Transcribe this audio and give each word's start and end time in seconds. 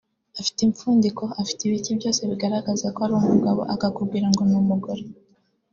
afite 0.39 0.59
impfundiko 0.67 1.23
afite 1.41 1.61
ibiki 1.63 1.91
byose 1.99 2.21
bigaragaza 2.29 2.85
ko 2.95 2.99
ari 3.05 3.13
umugabo 3.19 3.61
akakubwira 3.73 4.27
ngo 4.33 4.41
ni 4.49 4.55
umugore 4.61 5.03